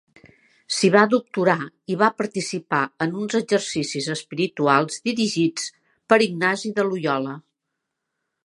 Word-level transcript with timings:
S'hi 0.77 0.87
va 0.93 1.01
doctorar 1.11 1.57
i 1.95 1.97
va 1.99 2.09
participar 2.21 2.79
en 3.07 3.13
uns 3.25 3.37
exercicis 3.41 4.09
espirituals 4.15 5.01
dirigits 5.11 5.71
per 6.13 6.23
Ignasi 6.31 6.77
de 6.81 6.91
Loiola. 6.93 7.41